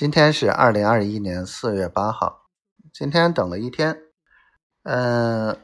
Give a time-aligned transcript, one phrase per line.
[0.00, 2.46] 今天是二零二一年四月八号，
[2.90, 4.00] 今天等了一天，
[4.84, 5.54] 嗯、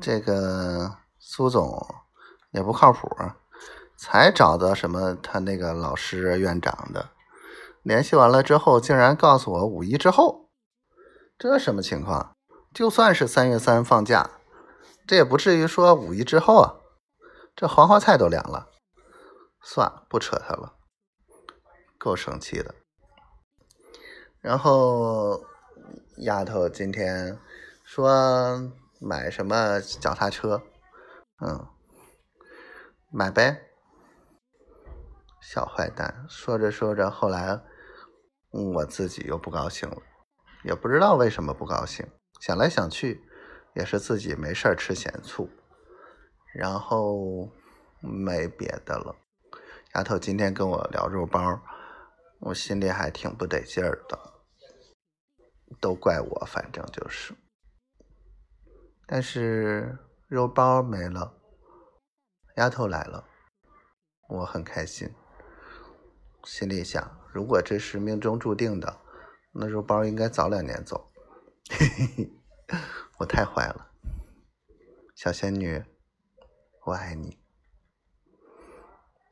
[0.00, 1.84] 这个苏总
[2.52, 3.10] 也不靠谱，
[3.96, 7.08] 才找到什么他那个老师院长的，
[7.82, 10.48] 联系完了之后，竟然告诉我五一之后，
[11.36, 12.36] 这什么情况？
[12.72, 14.30] 就算是三月三放假，
[15.04, 16.76] 这也不至于说五一之后啊，
[17.56, 18.68] 这黄花菜都凉了，
[19.60, 20.74] 算了，不扯他了。
[22.02, 22.74] 够生气的。
[24.40, 25.40] 然后
[26.16, 27.38] 丫头今天
[27.84, 30.60] 说买什么脚踏车，
[31.40, 31.64] 嗯，
[33.08, 33.68] 买呗。
[35.40, 37.60] 小坏蛋，说着说着，后来
[38.50, 40.02] 我自己又不高兴了，
[40.64, 42.04] 也不知道为什么不高兴。
[42.40, 43.22] 想来想去，
[43.74, 45.48] 也是自己没事吃咸醋，
[46.52, 47.48] 然后
[48.00, 49.14] 没别的了。
[49.94, 51.60] 丫头今天跟我聊肉包。
[52.44, 54.18] 我心里还挺不得劲儿的，
[55.80, 57.32] 都怪我，反正就是。
[59.06, 61.40] 但是肉包没了，
[62.56, 63.28] 丫头来了，
[64.28, 65.08] 我很开心。
[66.42, 69.00] 心里想，如果这是命中注定的，
[69.52, 71.12] 那肉包应该早两年走。
[71.70, 72.32] 嘿嘿嘿，
[73.18, 73.92] 我太坏了，
[75.14, 75.80] 小仙女，
[76.86, 77.38] 我爱你，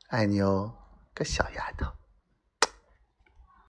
[0.07, 0.73] 爱你哦，
[1.13, 1.91] 个小丫头。